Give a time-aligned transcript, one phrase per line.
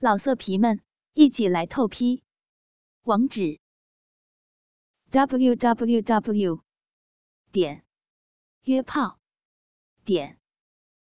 [0.00, 0.80] 老色皮们，
[1.14, 2.22] 一起来透批！
[3.02, 3.58] 网址
[5.10, 6.62] ：w w w
[7.50, 7.84] 点
[8.62, 9.18] 约炮
[10.04, 10.38] 点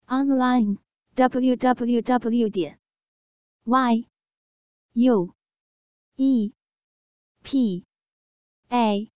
[0.05, 0.77] online
[1.15, 2.79] w w w 点
[3.65, 4.07] y
[4.93, 5.35] u
[6.15, 6.53] e
[7.43, 7.85] p
[8.69, 9.11] a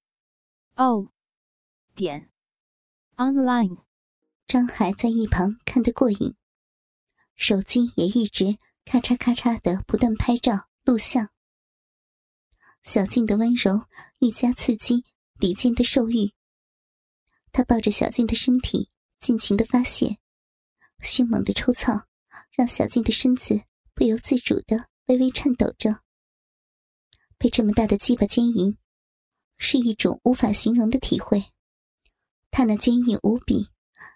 [0.75, 1.13] o
[1.95, 2.29] 点
[3.15, 3.77] online。
[4.45, 6.35] 张海在一旁看得过瘾，
[7.37, 8.59] 手机也一直。
[8.83, 11.29] 咔嚓咔嚓的不断拍照录像，
[12.83, 13.85] 小静的温柔
[14.19, 15.05] 愈加刺激
[15.39, 16.33] 李健的兽欲。
[17.53, 18.89] 他抱着小静的身体
[19.19, 20.17] 尽情的发泄，
[21.01, 22.05] 迅猛的抽操
[22.51, 23.61] 让小静的身子
[23.93, 26.01] 不由自主的微微颤抖着。
[27.37, 28.77] 被这么大的鸡巴奸淫，
[29.57, 31.43] 是一种无法形容的体会。
[32.49, 33.67] 他那坚硬无比，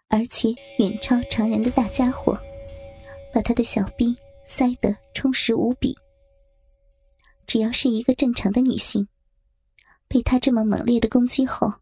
[0.10, 2.38] 而且远超常人的大家伙，
[3.34, 4.16] 把他的小臂。
[4.46, 5.96] 塞得充实无比。
[7.48, 9.08] 只要是一个正常的女性，
[10.08, 11.74] 被他这么猛烈的攻击后，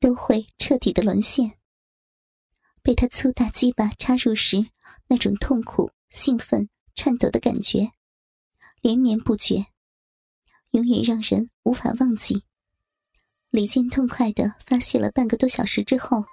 [0.00, 1.52] 都会彻底的沦陷。
[2.82, 4.66] 被他粗大鸡巴插入时，
[5.06, 7.90] 那种痛苦、兴奋、颤抖的感觉，
[8.80, 9.66] 连绵不绝，
[10.70, 12.42] 永远让人无法忘记。
[13.50, 16.24] 李健痛快的发泄了半个多小时之后，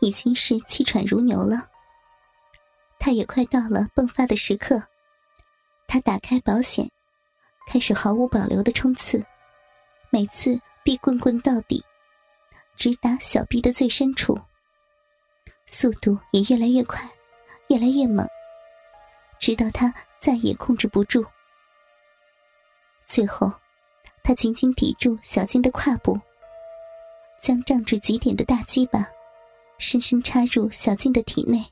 [0.00, 1.69] 已经是气喘如牛了。
[3.00, 4.80] 他也快到了迸发的时刻，
[5.88, 6.88] 他打开保险，
[7.66, 9.24] 开始毫无保留的冲刺，
[10.10, 11.82] 每次必棍棍到底，
[12.76, 14.38] 直达小臂的最深处。
[15.66, 17.08] 速度也越来越快，
[17.68, 18.28] 越来越猛，
[19.38, 21.24] 直到他再也控制不住。
[23.06, 23.50] 最后，
[24.22, 26.20] 他紧紧抵住小静的胯部，
[27.40, 29.08] 将胀至极点的大鸡巴
[29.78, 31.64] 深深插入小静的体内。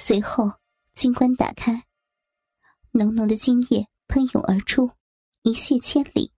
[0.00, 0.52] 随后，
[0.94, 1.84] 金棺打开，
[2.92, 4.92] 浓浓的精液喷涌而出，
[5.42, 6.32] 一泻千里。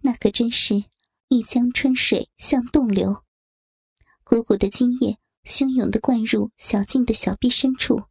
[0.00, 0.84] 那可真是
[1.28, 3.22] 一江春水向东流，
[4.24, 8.02] 股股的精液汹涌的灌入小静的小臂深处，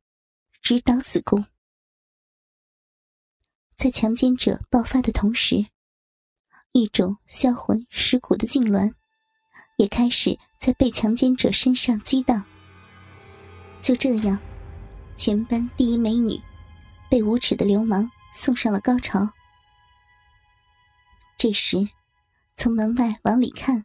[0.62, 1.44] 直捣子宫。
[3.75, 5.66] 在强奸者爆发的同时，
[6.72, 8.94] 一种销魂蚀骨的痉挛，
[9.78, 12.46] 也开始在被强奸者身上激荡。
[13.81, 14.38] 就这样，
[15.16, 16.40] 全班第一美女
[17.09, 19.28] 被无耻的流氓送上了高潮。
[21.36, 21.90] 这时，
[22.56, 23.84] 从门外往里看，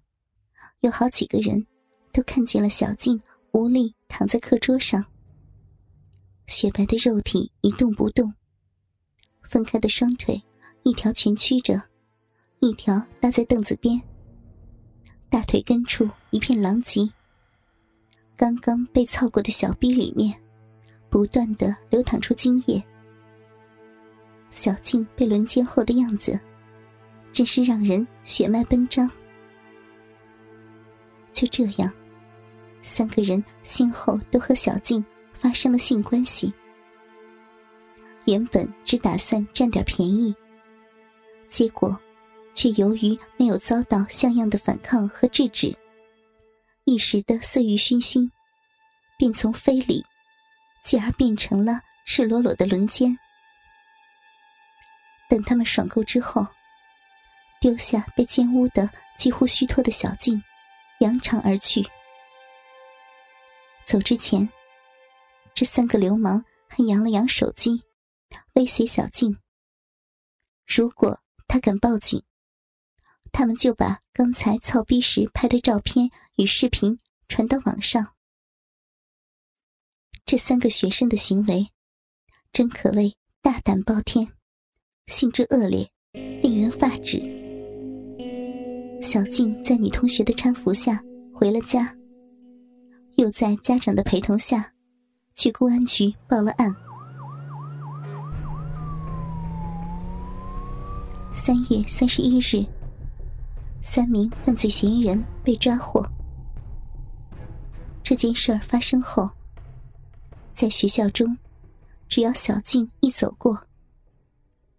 [0.81, 1.67] 有好几个人
[2.13, 3.19] 都看见了小静
[3.53, 5.03] 无力躺在课桌上，
[6.47, 8.35] 雪白的肉体一动不动，
[9.45, 10.41] 分开的双腿
[10.83, 11.83] 一条蜷曲着，
[12.61, 13.99] 一条搭在凳子边，
[15.31, 17.11] 大腿根处一片狼藉。
[18.37, 20.35] 刚刚被操过的小逼里面，
[21.09, 22.83] 不断的流淌出精液。
[24.51, 26.39] 小静被轮奸后的样子，
[27.33, 29.11] 真是让人血脉奔张。
[31.33, 31.91] 就这样，
[32.83, 36.53] 三个人先后都和小静发生了性关系。
[38.27, 40.35] 原本只打算占点便宜，
[41.49, 41.99] 结果
[42.53, 45.75] 却由于没有遭到像样的反抗和制止。
[46.89, 48.31] 一时的色欲熏心，
[49.19, 50.05] 便从非礼，
[50.85, 53.19] 继而变成了赤裸裸的轮奸。
[55.29, 56.47] 等他们爽够之后，
[57.61, 58.89] 丢下被奸污的
[59.19, 60.41] 几乎虚脱的小静，
[61.01, 61.85] 扬长而去。
[63.85, 64.49] 走之前，
[65.55, 67.83] 这三个流氓还扬了扬手机，
[68.53, 69.37] 威胁小静：
[70.65, 72.23] 如果他敢报警。
[73.33, 76.99] 他们就把刚才操逼时拍的照片与视频
[77.29, 78.07] 传到网上。
[80.25, 81.69] 这三个学生的行为，
[82.53, 84.29] 真可谓大胆包天，
[85.07, 87.21] 性质恶劣，令人发指。
[89.03, 91.03] 小静在女同学的搀扶下
[91.33, 91.95] 回了家，
[93.17, 94.73] 又在家长的陪同下，
[95.35, 96.75] 去公安局报了案。
[101.33, 102.67] 三月三十一日。
[103.83, 106.05] 三名犯罪嫌疑人被抓获。
[108.09, 109.29] 这件事儿发生后，
[110.55, 111.37] 在学校中，
[112.07, 113.61] 只要小静一走过，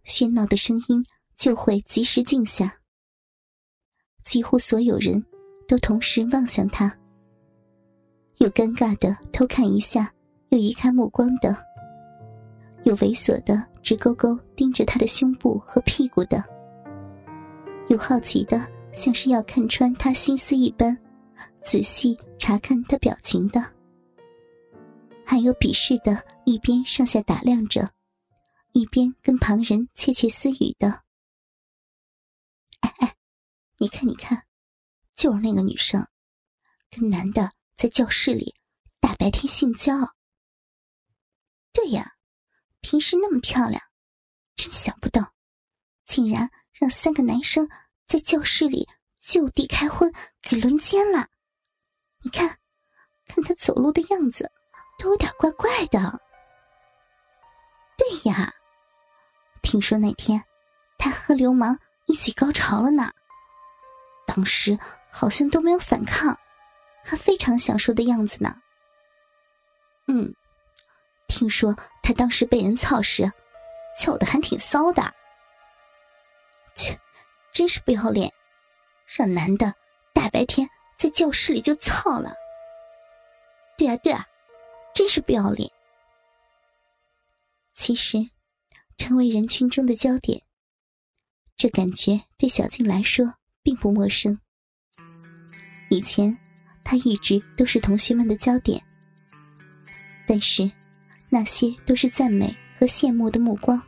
[0.06, 1.04] 喧闹的声音
[1.36, 2.74] 就会及时静下。
[4.24, 5.22] 几乎所有人
[5.68, 6.90] 都同时望向他，
[8.38, 10.10] 有尴尬的偷看一下，
[10.48, 11.52] 又移开目光的；
[12.84, 16.42] 有猥琐的直勾勾盯着他的胸部和屁股的；
[17.88, 18.66] 有好奇的。
[18.90, 20.98] 像是要看穿他心思一般，
[21.68, 23.60] 仔细查看他表情的。
[25.26, 27.92] 还有鄙视的，一边上下打量着，
[28.72, 30.88] 一边跟旁人窃窃私语的
[32.80, 33.14] ：“哎哎，
[33.76, 34.46] 你看你看，
[35.14, 36.08] 就是那个女生，
[36.88, 38.54] 跟男的在教室里
[38.98, 39.92] 大白天性交。
[41.70, 42.14] 对呀，
[42.80, 43.78] 平时那么漂亮，
[44.56, 45.34] 真想不到，
[46.06, 47.68] 竟然让三个男生
[48.06, 48.88] 在教室里
[49.20, 50.10] 就地开荤
[50.40, 51.28] 给轮奸了。
[52.22, 52.58] 你看，
[53.26, 54.50] 看他走路的样子。”
[55.00, 56.20] 都有点怪怪的。
[57.96, 58.52] 对呀，
[59.62, 60.42] 听说那天
[60.98, 63.08] 他和流氓一起高潮了呢。
[64.26, 64.76] 当时
[65.08, 66.36] 好像都没有反抗，
[67.04, 68.60] 还非常享受的样子呢。
[70.08, 70.34] 嗯，
[71.28, 71.72] 听说
[72.02, 73.30] 他当时被人操时，
[74.00, 75.14] 操的还挺骚的。
[76.74, 76.98] 切，
[77.52, 78.32] 真是不要脸，
[79.06, 79.72] 让男的
[80.12, 82.34] 大白天在教室里就操了。
[83.78, 84.26] 对啊，对啊。
[84.94, 85.70] 真是不要脸！
[87.74, 88.18] 其实，
[88.96, 90.42] 成为人群中的焦点，
[91.56, 94.36] 这感觉对小静来说并不陌生。
[95.88, 96.36] 以前，
[96.82, 98.82] 她一直都是同学们的焦点，
[100.26, 100.68] 但是
[101.28, 103.80] 那些都是赞美和羡慕的目光，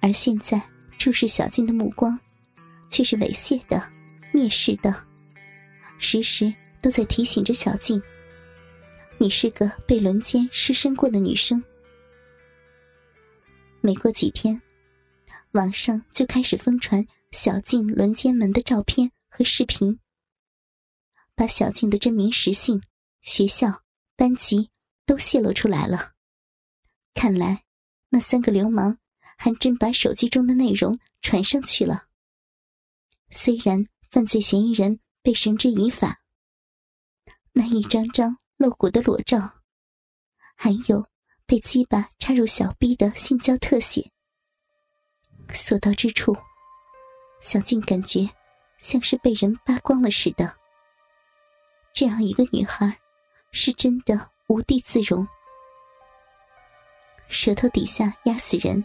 [0.00, 0.62] 而现在
[0.96, 2.18] 注视小静的目光，
[2.88, 3.76] 却是猥亵的、
[4.32, 4.94] 蔑视的，
[6.02, 6.52] 时时
[6.82, 8.02] 都在提醒着小静。
[9.18, 11.62] 你是个被轮奸失身过的女生，
[13.80, 14.60] 没过几天，
[15.52, 19.96] 网上就开始疯传小静轮奸门的照片和视频，
[21.36, 22.82] 把小静的真名实姓、
[23.22, 23.82] 学校、
[24.16, 24.70] 班级
[25.06, 26.10] 都泄露出来了。
[27.14, 27.62] 看来，
[28.08, 28.98] 那三个流氓
[29.38, 32.06] 还真把手机中的内容传上去了。
[33.30, 36.20] 虽然犯罪嫌疑人被绳之以法，
[37.52, 38.36] 那一张张。
[38.58, 39.38] 露骨的裸照，
[40.54, 41.04] 还有
[41.46, 44.08] 被鸡巴插入小臂的性交特写，
[45.52, 46.32] 所到之处，
[47.40, 48.20] 小静感觉
[48.78, 50.56] 像是被人扒光了似的。
[51.92, 52.96] 这样一个女孩，
[53.50, 55.26] 是真的无地自容，
[57.26, 58.84] 舌头底下压死人。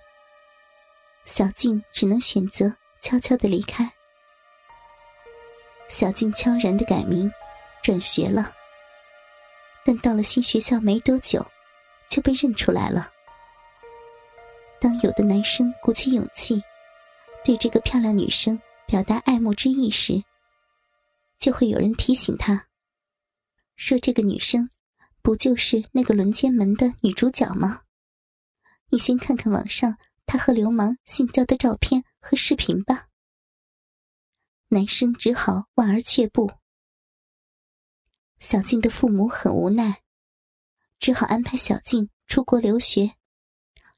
[1.26, 3.94] 小静只能选择悄悄的离开。
[5.90, 7.32] 小静悄然的改名，
[7.82, 8.54] 转学了。
[9.86, 11.46] 但到了新学校没多久，
[12.10, 13.10] 就被认出来了。
[14.80, 16.62] 当有的男生鼓起勇气，
[17.44, 20.22] 对这个漂亮女生表达爱慕之意时，
[21.40, 22.68] 就会有人提醒他，
[23.76, 24.70] 说这个女生
[25.22, 27.82] 不就是那个轮奸门的女主角吗？
[28.90, 33.06] 你先看看网上她和流氓性交的照片和视频吧。
[34.70, 36.52] 男生只好望而却步。
[38.40, 40.04] 小静的父母很无奈，
[41.00, 43.16] 只好安排小静出国留学，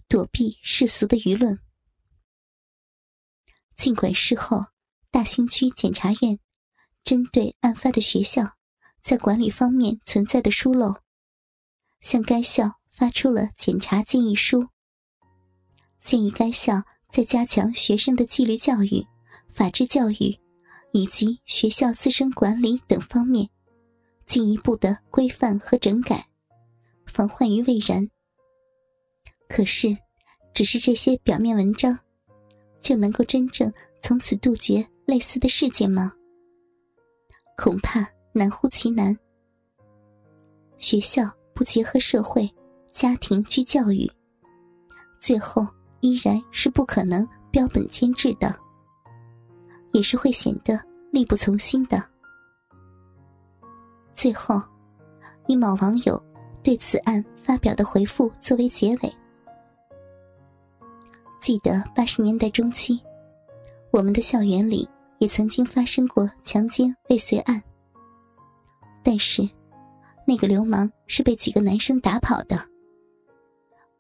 [0.08, 1.60] 躲避世俗的舆论。
[3.76, 4.66] 尽管事后
[5.10, 6.40] 大兴区检察院
[7.04, 8.58] 针对案发的学校
[9.02, 11.02] 在管理方面存在的疏漏，
[12.02, 14.68] 向该校发出了检查建议书，
[16.04, 19.08] 建议该校在加强学生的纪律教育、
[19.50, 20.40] 法治教育
[20.92, 23.50] 以及学校自身管理等方面。
[24.26, 26.24] 进一步的规范和整改，
[27.08, 28.08] 防患于未然。
[29.48, 29.98] 可是，
[30.54, 31.98] 只是这些表面文章，
[32.80, 36.14] 就能够真正从此杜绝类似的事件吗？
[37.58, 39.18] 恐怕难乎其难。
[40.78, 41.24] 学校
[41.56, 42.48] 不结合社会、
[42.94, 44.08] 家庭去教育，
[45.20, 45.68] 最后
[46.02, 48.56] 依然是不可能标本兼治的，
[49.92, 50.80] 也是会显得
[51.12, 52.04] 力不从心的。
[54.14, 54.62] 最后，
[55.48, 56.22] 以某网友
[56.62, 59.14] 对此案发表的回复作为结尾。
[61.42, 63.00] 记得八十年代中期，
[63.92, 64.88] 我们的校园里
[65.20, 67.64] 也曾经发生过强奸未遂案，
[69.02, 69.48] 但是
[70.28, 72.60] 那个流氓是被几个男生打跑的。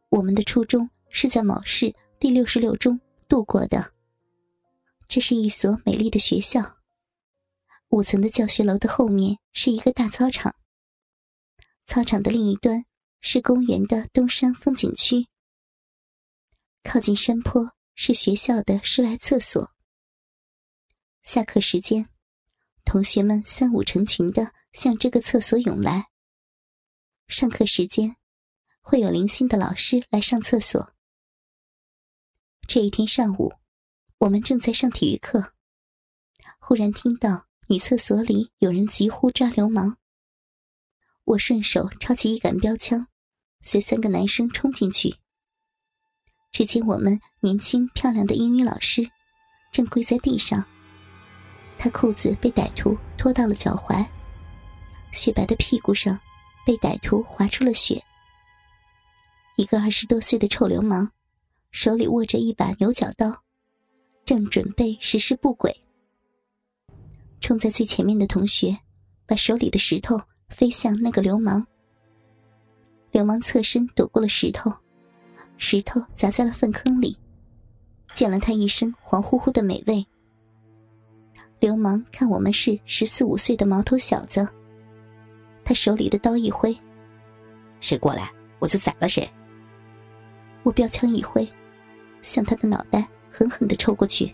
[0.09, 3.83] 我们的初中是在某市第六十六中度过的，
[5.09, 6.77] 这是一所美丽的学校。
[7.89, 10.55] 五层的教学楼的后面是一个大操场，
[11.87, 12.85] 操场的另一端
[13.19, 15.27] 是公园的东山风景区。
[16.83, 19.71] 靠近山坡是学校的室外厕所。
[21.23, 22.07] 下课时间，
[22.85, 26.05] 同学们三五成群的向这个厕所涌来。
[27.27, 28.15] 上课时间，
[28.81, 30.93] 会有零星的老师来上厕所。
[32.67, 33.51] 这一天上午，
[34.19, 35.53] 我们正在上体育课，
[36.59, 37.45] 忽然听到。
[37.71, 39.95] 女厕所里有人急呼抓流氓，
[41.23, 43.05] 我顺手抄起一杆标枪，
[43.61, 45.15] 随三个男生冲进去。
[46.51, 49.07] 只见我们年轻漂亮的英语老师
[49.71, 50.65] 正跪在地上，
[51.77, 54.03] 他裤子被歹徒拖到了脚踝，
[55.11, 56.19] 雪白的屁股上
[56.65, 58.03] 被歹徒划出了血。
[59.57, 61.07] 一个二十多岁的臭流氓，
[61.69, 63.43] 手里握着一把牛角刀，
[64.25, 65.75] 正准备实施不轨。
[67.41, 68.77] 冲在最前面的同学，
[69.25, 71.65] 把手里的石头飞向那个流氓。
[73.11, 74.71] 流氓侧身躲过了石头。
[75.57, 77.17] 石头砸在了粪坑里，
[78.13, 80.05] 溅了他一身黄乎乎的美味。
[81.59, 84.47] 流氓看我们是十四五岁的毛头小子，
[85.65, 86.77] 他手里的刀一挥，
[87.81, 89.29] 谁过来我就宰了谁。
[90.63, 91.47] 我标枪一挥，
[92.21, 94.33] 向他的脑袋狠狠的抽过去。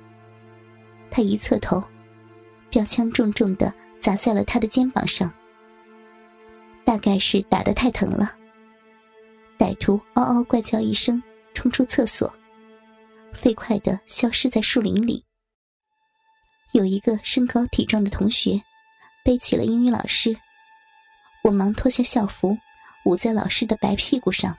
[1.12, 1.84] 他一侧头，
[2.70, 5.32] 标枪重重的砸在了他的肩膀上，
[6.84, 8.36] 大概是打的太疼了。
[9.58, 11.22] 歹徒嗷嗷怪叫一声，
[11.54, 12.34] 冲出厕所，
[13.34, 15.24] 飞快的消失在树林里。
[16.74, 18.62] 有一个身高体壮的同学
[19.24, 20.36] 背起了英语老师，
[21.42, 22.58] 我忙脱下校服
[23.06, 24.56] 捂在老师的白屁股上。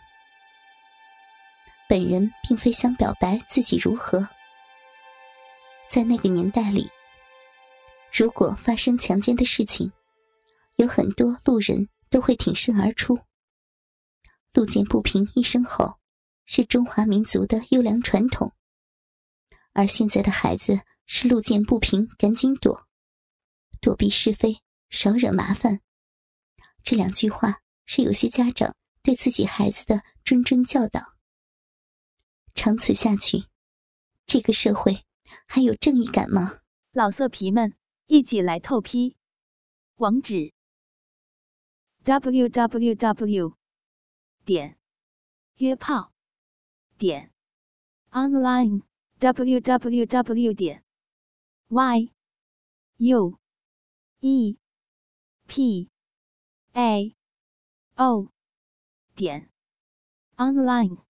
[1.89, 4.29] 本人并非想表白自己如何，
[5.89, 6.91] 在那个年代里，
[8.13, 9.93] 如果发生强奸的事情，
[10.77, 13.19] 有很多路人都会挺身而出。
[14.53, 15.99] 路见不平一声吼，
[16.45, 18.53] 是中华民族的优良传统。
[19.73, 22.89] 而现在的孩子是路见不平赶紧躲，
[23.81, 25.81] 躲避是非，少惹麻烦。
[26.83, 31.16] 这两句话是有些家长对自己孩子的谆谆教导。
[32.57, 33.45] 长此下去，
[34.25, 35.05] 这个社会
[35.47, 36.61] 还有正义感吗？
[36.91, 39.15] 老色皮们，一起来透批！
[39.97, 40.55] 网址
[42.03, 43.57] ：w w w.
[44.45, 44.79] 点
[45.57, 46.13] 约炮
[46.97, 47.33] 点
[48.11, 48.83] online
[49.19, 50.83] w w w 点
[51.69, 52.13] y
[52.97, 53.39] u
[54.21, 54.57] e
[55.47, 55.91] p
[56.73, 57.15] a
[57.97, 58.33] o
[59.15, 59.51] 点
[60.37, 61.05] online。